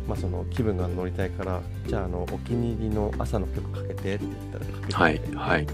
[0.06, 4.18] まあ、その気分が乗りたいから、じゃああのお気に入りの朝の曲かけてって言っ
[4.52, 5.66] たらかけて、はいはい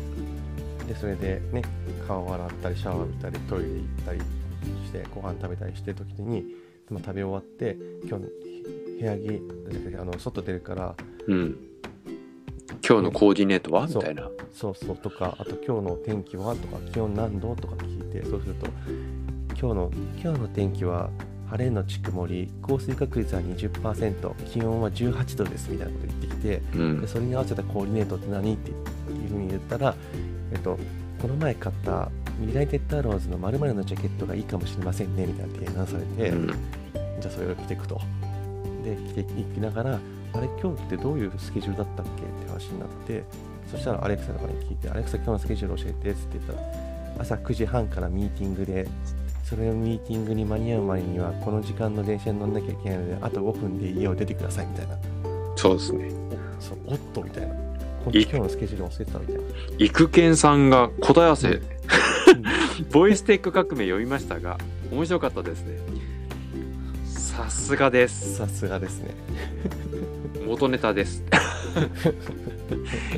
[0.87, 1.63] でそれでね
[2.07, 4.21] 顔洗ったりシャワー浴びたりトイレ行ったり
[4.87, 6.45] してご飯食べたりしてる時に、
[6.91, 8.29] まあ、食べ終わって今日の
[8.99, 9.43] 部屋着
[10.01, 10.95] あの外出るから
[11.27, 11.57] うん。
[12.89, 13.87] 今日のコーディネートは？
[13.87, 14.31] みたいな。
[14.53, 16.55] そうそうとかあと今日の天気は？
[16.55, 17.57] とか気温何度？
[17.57, 18.67] とか聞いてそうすると
[19.59, 19.91] 今日の
[20.23, 21.11] 今日の天気は
[21.51, 27.01] 晴れのち曇り降水確率は20%気温は18度ですみたいなこと言ってきてうん。
[27.01, 28.55] でそれに合わせたコーディネートって何？
[28.55, 29.95] っていうふうに言ったら、
[30.53, 30.79] えっと、
[31.21, 36.47] この前買ったミライテッドアローズの〇〇のジャケットがいいかもしれませんねみたいな提案されて、うん。
[37.21, 38.01] じゃあそれを着ていくと。
[38.87, 40.01] で、着ていきながら、
[40.33, 42.23] あれ、今日ってどういうスケジュールだったっけ？
[42.23, 43.25] って話になって、
[43.71, 46.59] そしたらアレクサとかに聞いて、アレクサ今日のスケジュール教えてって言ったら、
[47.19, 48.87] 朝9時半からミーティングで、
[49.45, 54.97] それのミーティングに間に合う前には、この時間の電車に乗んなきゃいけないので、あと5分で家を出てくださいみたいな。
[55.57, 56.11] そうですね
[56.59, 57.55] おそうおっとみたいな。
[58.05, 59.43] こ今日のスケジュール忘れてたみたいな。
[59.79, 61.63] 育賢さんが答え合わせ、うん
[62.93, 64.59] ボイステック革命読みましたが
[64.93, 65.79] 面白かったですね
[67.37, 68.37] さすがです。
[68.37, 69.15] さすがですね。
[70.47, 71.23] 元ネタです。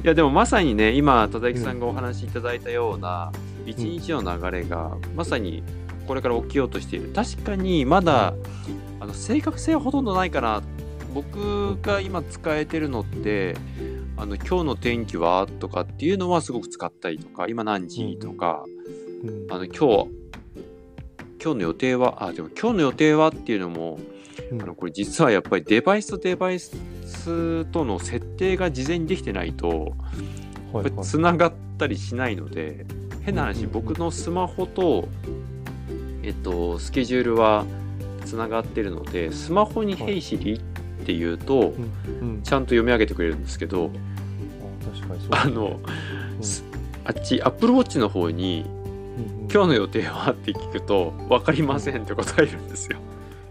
[0.02, 3.30] いやでもまさにね今田崎さんがお話しいただいたような
[3.64, 5.62] 一日の流れがまさに
[6.08, 7.12] これから起きようとしている。
[7.14, 8.34] 確かにまだ
[8.98, 10.64] あの正確性はほとんどないかな。
[11.14, 13.56] 僕が今使えてるのって
[14.16, 15.46] あの今日の天気は？
[15.60, 18.18] とかっていうのはすごく使ったりとか今何時？
[18.20, 18.64] とか、
[19.22, 19.46] うん。
[19.48, 20.08] あの今日
[21.42, 23.98] 今日の予定はあでも今日の予定はっていうのも
[24.50, 24.62] うん。
[24.62, 29.94] あのこれ実はやっぱりデバイスとデバイスとの設定が事前にできてないと
[30.72, 30.92] はいはい。
[31.02, 32.86] つながったりしないので
[33.22, 33.72] 変な話うんうんうん。
[33.72, 35.08] 僕のスマホと
[36.22, 37.64] えっとスケジュールは
[38.24, 40.62] つながってるのでスマホに「はい Hey Siri」っ
[41.06, 41.74] て言うと
[42.20, 42.42] うんうん。
[42.42, 43.90] ちゃんと読み上げてくれるんですけど
[45.30, 45.80] あの
[46.38, 46.42] うん。
[46.42, 46.64] す
[47.04, 48.77] あっち Apple Watch の方にうんうん
[49.52, 52.98] 「今日の予定は?」って聞くと「分かりません」って答えるんですよ。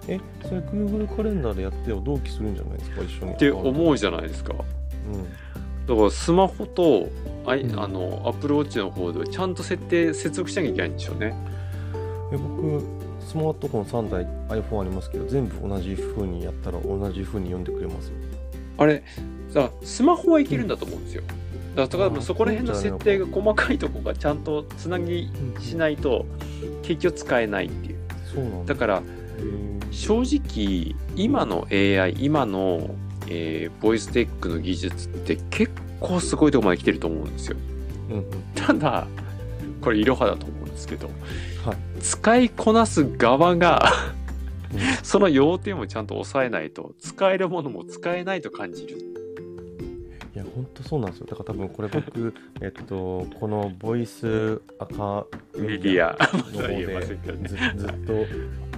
[0.07, 3.01] えそれ Google カレンダーでやってよ同期するんじゃないですか？
[3.03, 4.53] 一緒にってう、思うじゃないですか。
[4.53, 7.07] うん、だからスマホと
[7.45, 11.36] あいうんあの Apple Watch の方でちゃんと設定接続しなきゃいけないんでしょうね。
[12.31, 12.81] え僕
[13.19, 14.27] スマートフォン3台
[14.62, 18.13] iPhone ありますけど全部同じ風にやったら同じ風に読んでくれますよ
[18.77, 19.03] あれ
[19.49, 21.23] さスマホはいけるんだと思うんですよ。
[21.85, 26.25] だからそこら辺の設定が細かいとこがちゃんとつなぎしないと
[26.81, 27.97] 結局使えないっていう。
[28.33, 29.03] そうなんだだから
[29.91, 32.95] 正直今の AI 今の、
[33.27, 37.57] えーボイステックの技術って結構すごいところまで来てると思うんですよ。
[38.09, 39.07] うんうんただ
[39.81, 41.07] これいろはだと思うんですけど
[41.63, 43.91] はい使いこなす側が
[44.73, 48.97] うん その要点をちゃんと抑えないと使えるものも使えないと感じる。
[50.38, 51.26] いや本当そうなんですよ。
[51.26, 55.26] だから多分これ 僕えっとこのボイスアカ
[55.58, 56.15] メディア。
[56.32, 58.13] の方でずずっと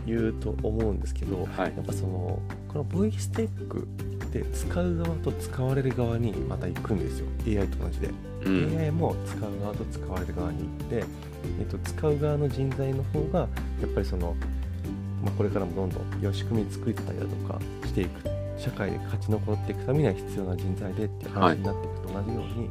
[0.06, 1.74] 言うと思うんですけどはい。
[1.76, 7.28] やっぱそのこのボイステックって使う側と使われる側にまた行くんですよ。
[7.46, 8.10] AI と同じで、
[8.46, 8.78] うん。
[8.80, 11.04] AI も使う側と使われる側に行って、
[11.60, 13.48] えっと、使う側の人材の方がや
[13.86, 14.34] っぱりその、
[15.22, 22.70] まあ、これからもどんどん良い仕組み作ったりだとかしていく社会で勝ち残っていくためには必要な人材でっていう話になっていくと同じように、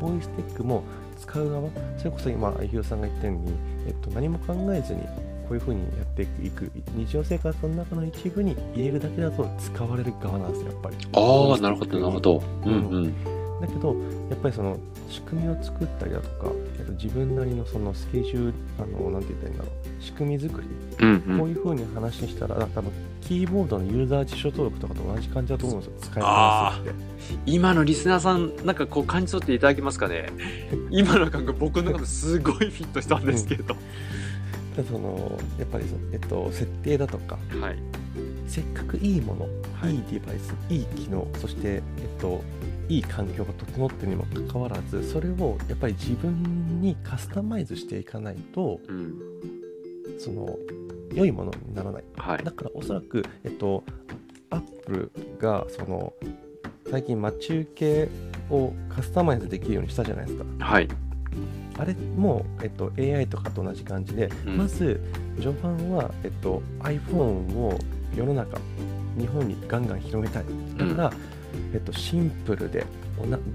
[0.00, 0.82] ボイステックも
[1.18, 3.52] 使う側それこそ今愛ひさんが言ったように、
[3.86, 10.96] えっと、何も考えずにこういうふうにやっていく日常生活の中の一部に入れるだけだと使われる側なんですよやっぱり。
[11.12, 12.42] ああなるほどなるほど。
[12.64, 12.72] うん。
[12.88, 13.60] うん。
[13.60, 13.94] だけど
[14.30, 16.52] やっぱりその仕組みを作ったりだとか、
[16.96, 20.02] と、自分なりのそのスケジュールあのなんて言ったらいいんだろう。
[20.02, 20.68] 仕組み作り、
[21.00, 25.92] うんうこうんいうふうに話したら多分キーボードのユーザー辞書登録とかと同じ感じだと思うんですよ。
[26.00, 26.92] 使い回すって
[27.46, 30.30] 今のリスナーさんなんかこう感じ取っていただけますかね？
[30.90, 33.76] 今の感覚僕の中ですごいフィットしたんですけど、
[34.76, 37.38] でそのやっぱりその、えっと、設定だとか。
[37.60, 37.76] はい。
[38.46, 39.48] せっかくいいもの、
[39.80, 39.94] はい。
[39.94, 42.42] い、いデバイスいい機能そして、えっと、
[42.90, 49.14] いい環境が整ってるにもかかわらずそれをやっぱり自分にカスタマイズしていかないとうん
[50.18, 50.58] その
[51.14, 52.04] 良いものにならない。
[52.16, 52.44] はい。
[52.44, 53.82] だからおそらく、えっと、
[54.50, 56.12] アップルがその
[56.90, 58.08] 最近待ち受け
[58.54, 60.44] をカスタマイズできるようにしたじゃないですか。
[60.64, 60.88] はい。
[61.78, 64.56] あれも、えっと、AI とかと同じ感じで、うん。
[64.58, 65.00] まず
[65.40, 67.78] 序盤は、えっと、iPhone を
[68.14, 68.58] 世の中
[69.18, 70.44] 日本にガンガン広げたい。
[70.76, 71.12] だから、
[71.72, 72.84] えっと、シンプルで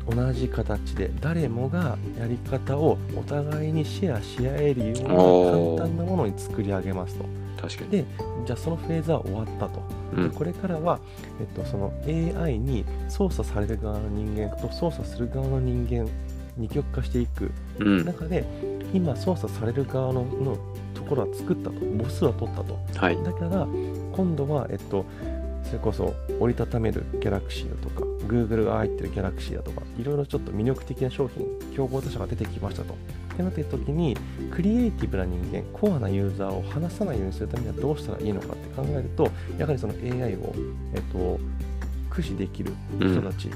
[0.08, 7.26] 同じ形で誰もがやり方をお互いにシェアし合えるような簡単なものに作り上げますと。
[7.62, 7.92] 確かに。
[7.92, 8.06] で
[8.46, 9.82] じゃあそのフェーズは終わったと。
[10.16, 11.00] うんでこれからは、
[11.42, 16.10] えっと、その AI に操作される側の人間と操作する側の人間
[16.58, 18.06] 二極化していくうん。
[18.06, 18.46] 中で
[18.94, 20.58] 今操作される側のの
[20.94, 23.24] ところは作ったと母数は取ったとはい。
[23.24, 23.68] だから
[24.16, 25.35] 今度は、えっと、そ
[25.76, 32.94] れこそ折りたためるギャラクシーだとか Google が入ってるギャラクシーだとかいろいろちょっと魅力的な商品競合他社が出てきましたと。
[32.94, 34.16] ってなってる時に
[34.50, 40.56] クリエイティブな人間コアなユーザーを離さないようにするためにはどうしたらいいのかって考えるとやはりその AI を、
[40.94, 41.38] えっと、
[42.10, 43.50] 駆使できる人たち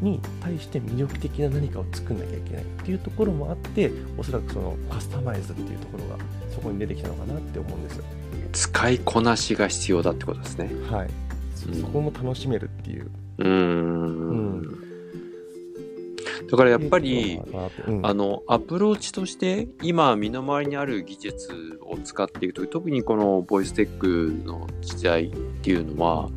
[0.00, 6.16] に対して魅力的な何かを作んなきゃいけないっていうところもあっておそらくそのカスタマイズっていうところが
[6.52, 8.02] そこに出てきたのかなって思うんです。
[8.52, 10.70] 使いこなしが必要だってことですね。
[10.90, 11.10] はい、
[11.62, 11.80] そうん。
[11.80, 13.10] そこも楽しめるっていう。
[13.38, 14.60] うーん。
[14.60, 14.92] ん
[16.50, 17.40] だからやっぱり、
[17.86, 18.06] うん。
[18.06, 26.28] あの、アプローチとして、今、身の回りにある技術を使っていくと、特にこのボイステックの時代っていうのは、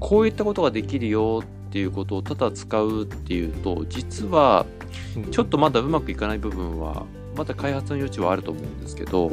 [0.00, 4.66] こういったことができるよっていうことをただ使うっていうと、実は、
[5.16, 5.30] うん。
[5.30, 7.06] ちょっとまだうまくいかない部分は、
[7.36, 9.30] まだ開発の余地はあると思うんですけど、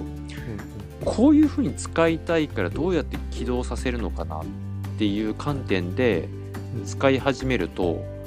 [1.05, 4.43] こういうふうに使いたいからどうやって起動させるのかなっ
[4.99, 6.29] ていう観点で
[6.77, 6.85] うん。
[6.85, 8.19] 使い始めると、うん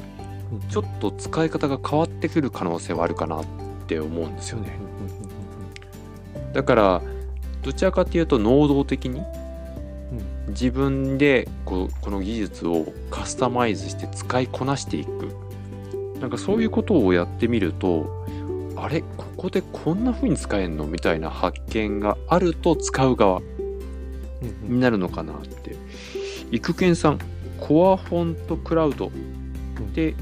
[0.68, 3.44] ちょっと使い方が変わってくる可能性はあるかなっ
[3.86, 4.76] て思うんですよね。
[6.52, 7.02] だから
[7.62, 9.22] どちらかというと能動的に
[10.48, 15.34] 自分でこうこの技術をカスタマイズして使いこなしていく。
[16.20, 18.26] なんかそういうことをやってみると
[18.76, 19.00] あれ？
[19.16, 20.86] ここでこんな風に使えんの？
[20.86, 23.40] みたいな発見があると使う側
[24.68, 25.76] になるのかなって
[26.52, 27.18] 育賢さん
[27.58, 29.10] コアフォントクラウド
[29.94, 30.14] で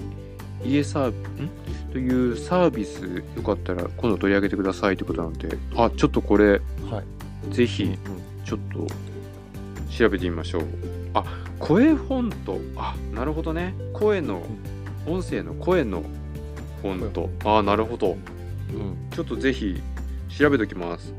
[0.65, 1.51] 家サービん？
[1.93, 5.59] というサービスよかったら今度取り上げてくださいってことなので。
[5.77, 7.03] あちょっとこれは
[7.51, 7.53] い。
[7.53, 7.99] ぜひ
[8.45, 8.87] ちょっと
[9.91, 10.65] 調べてみましょう。
[11.15, 11.25] あ
[11.59, 12.59] 声フォント。
[12.77, 13.75] あなるほどね。
[13.93, 14.43] 声の
[15.07, 16.05] 音声の声の
[16.83, 17.29] フォント。
[17.45, 18.13] あなるほど。
[18.13, 18.19] うん。
[19.11, 19.81] ちょっとぜひ
[20.29, 21.13] 調べておきます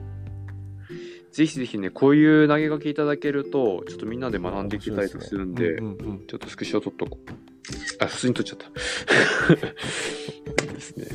[1.31, 5.77] ぜひぜひねこういう投げかけいただけるとちょっとみんなで学んでいけたりとかするんで
[6.27, 7.31] ちょっとスクショ撮っとこう。
[7.99, 8.65] あ普通に撮っちゃった。
[8.65, 8.69] い
[10.65, 11.05] いですね。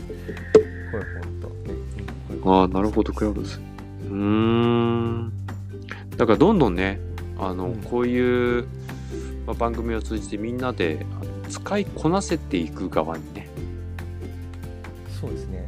[0.92, 2.52] これ本当。
[2.52, 3.60] ああ、なるほど、クラウドです。
[4.08, 5.32] うーん。
[6.16, 7.00] だからどんどんね、
[7.38, 7.76] あの、うん。
[7.82, 8.64] こういう、
[9.46, 11.04] まあ、番組を通じてみんなで
[11.48, 13.48] 使いこなせていく側にね、
[15.20, 15.66] そうですね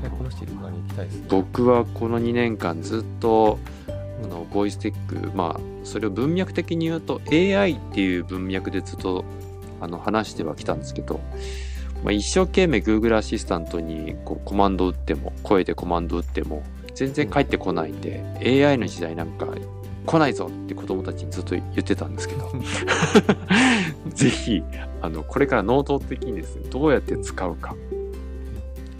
[0.00, 1.26] 使いこなしていく側に行きたいですね。
[1.28, 3.58] 僕はこの2年間ずっと、
[4.22, 9.24] あのボイステック、まあ、それを文脈的に言うと AI っていう文脈でずっと
[9.80, 11.20] あの話してはきたんですけど、
[12.02, 16.62] まあ、一生懸命 Google アシスタントにこうコマンド打っても、声でコマンド打っても、
[16.94, 18.24] 全然返ってこないんで、
[18.66, 19.46] AI の時代なんか
[20.06, 22.50] 来ないぞって子供たちにずっと言ってたんですけど、
[24.08, 24.62] ぜひ、
[25.02, 27.74] あの、これから能動的にですね、どうやって使うか、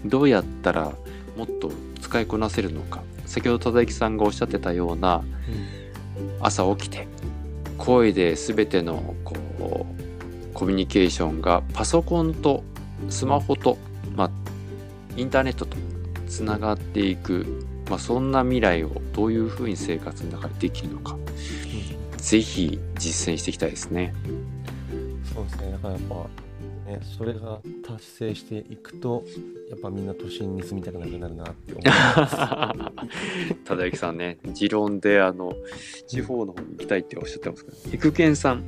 [0.05, 0.93] どうやったら
[1.35, 5.23] もっと使いこなせるのか、先ほど忠之さんがおっしゃってたような、
[6.39, 7.07] 朝起きて、
[7.77, 12.63] 声で全てのこうコミュニケーションがパソコンと
[13.09, 13.77] スマホと、
[14.15, 14.31] まあ、
[15.15, 15.77] インターネットと
[16.27, 21.15] つながっていく、まあ、そんな未来をどういうふうに生活の中でできるのか、
[22.17, 24.13] ぜひ実践していきたいですね。
[25.33, 25.71] そうですね。
[25.71, 26.15] だからやっぱ
[26.87, 29.23] ねそれが達成していくと
[29.69, 32.35] やっぱみんな都心に住みたくなくなるなって思います
[33.65, 35.53] 忠之さんね、持論であの
[36.07, 38.63] 地方の方に行きたいっておっしゃってますから、育賢さん、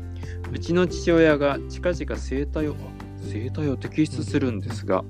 [0.52, 2.76] うちの父親が近々生体を、
[3.32, 5.04] 生体を摘出するんですが、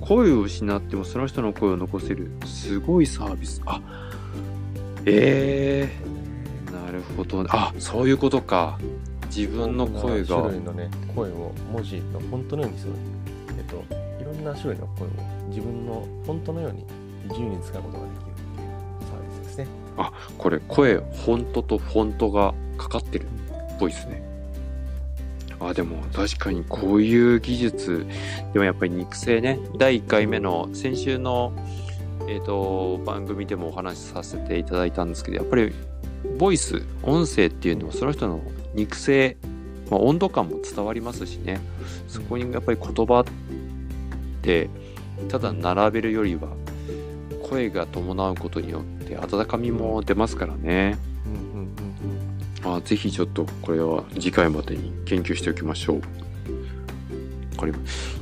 [0.00, 3.62] 声を失ってもその人の声を残せるすごいサービス。
[3.66, 3.80] あ
[5.06, 7.50] えー、なるほど、ね。
[7.52, 8.78] あそういうことか。
[9.34, 10.36] 自分の声が。
[10.36, 12.92] 種類のね声を文字のフォントのようにする。
[13.56, 13.84] えっと
[14.20, 15.10] いろんな種類の声を
[15.48, 16.84] 自分のフォントのように
[17.28, 19.66] 自由に使うことができるっていうサービスですね。
[20.38, 23.28] これ声、フォントとフォントがかかってるっ
[23.78, 24.22] ぽいですね。
[25.60, 28.06] あ、でも確かにこういう技術、
[28.52, 31.52] でもやっぱり肉声ね、第1回目の先週の、
[32.28, 35.72] えっ、と、番組でもお話しさせていただいたんですけど、やっぱり
[36.38, 38.40] ボイス、音声っていうのはその人の
[38.74, 39.36] 肉声、
[39.90, 41.60] まあ、温度感も伝わりますしね、
[42.08, 43.24] そこにやっぱり言葉っ
[44.42, 44.68] て、
[45.28, 46.48] ただ並べるよりは、
[47.48, 50.98] 声が伴うことによって温かみも出ますからね。
[52.62, 57.56] あぜひちょっとこれは次回までに研究しておきましょう。
[57.56, 57.72] かり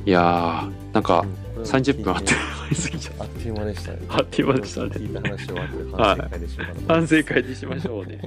[0.05, 3.23] いやー、なんかうん30分あっという間に過ぎちゃった。
[3.23, 3.99] あっという間でしたね。
[4.09, 4.87] あっという間でしたね。
[4.89, 8.21] 聞いた話を終わって反省会でしょうかな反省会にしましょうね。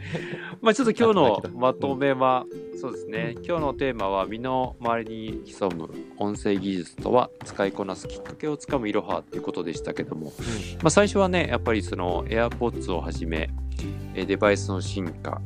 [0.61, 2.47] まあちょっと今日の まとめは、
[2.81, 10.33] そうですね、今日のテーマは身の回りに潜む音声技術とは使いこなすきっかけをつかむいろはということでしたけども、
[10.83, 13.51] まあ、最初はね、やっぱりその AirPods をはじめ、
[14.15, 15.41] えーデバイスの進化、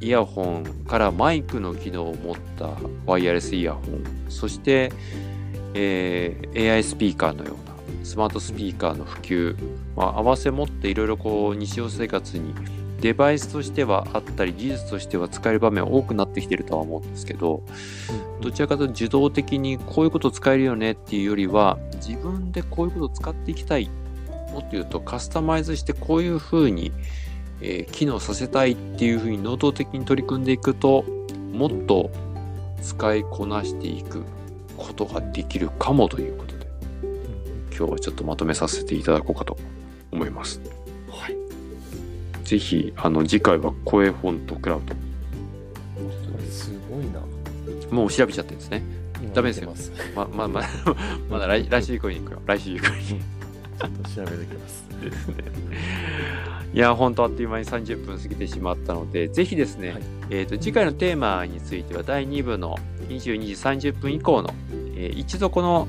[0.00, 2.70] イヤホンからマイクの機能を持った
[3.06, 4.92] ワイヤレスイヤホン、そして、
[5.74, 9.56] えー AI スピーカーのようなスマートスピーカーの普及、
[9.96, 12.54] まあ、合わせ持っていろいろこう日常生活に
[13.00, 17.62] デバイスとしてはあったり技術としては使える場面多くなってきてるとは思うんですけど
[18.34, 23.88] うんどちらかというと受動的にこういうこと使えるよねっていうよりは自分でこういうことを使っていきたい
[24.52, 26.92] もっと言うとカスタマイズしてこういうふうに、
[27.60, 31.04] えー機能させたいっていうふうに能動的に取り組んでいくと
[31.52, 32.10] もっと
[32.82, 34.24] 使いこなしていく
[34.80, 36.66] ことができるかもということで
[37.76, 39.56] 今日はちょっとまとめさせていただこうかと
[40.10, 40.60] 思います。
[41.08, 41.36] はい。
[42.44, 44.98] ぜひあの次回は声フォントクラウドこ
[46.38, 47.20] れすごいな。
[47.90, 48.82] もう調べちゃってるんですね。
[49.22, 49.72] 今ダメですよ
[50.16, 50.62] ままま
[51.28, 52.42] まだ来 来週以降に行くよ。
[52.46, 53.06] 来週以降に。
[53.06, 54.84] ちょっと調べてきます。
[55.02, 55.34] ですね。
[56.72, 62.76] いや、本当あっという間に30分過ぎてしまったので、ぜひですね、はいえーと次回のテーマについては第2部の
[63.08, 64.50] 22時30分以降の、
[64.96, 65.88] えー一度この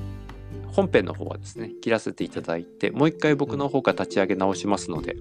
[0.72, 5.18] 本編の方はですね、切らせていただいて、もう一回僕の方から立ち上げ直しますので、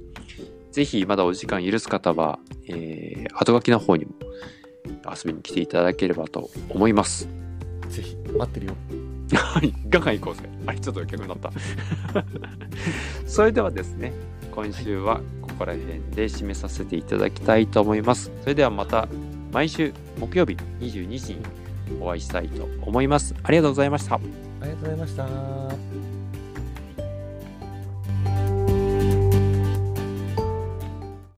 [0.70, 2.38] ぜひまだお時間許す方は、
[2.68, 4.12] えー後書きの方にも
[5.04, 7.28] 遊びに来ていただければと思います。
[7.88, 8.76] ぜひ、待ってるよ。
[9.34, 10.48] はい、ガンガン行こうぜ。
[10.66, 11.52] あれ、ちょっと逆になった。
[13.26, 14.12] それではですね、
[14.50, 18.32] 今週はここら辺で締めさせていただきたいと思います。
[18.40, 19.06] それではまた
[19.52, 21.42] 毎週木曜日22時に
[22.00, 23.34] お会いしたいと思います。
[23.42, 24.14] ありがとうございました。
[24.14, 24.20] あ
[24.62, 26.09] りがとうございました。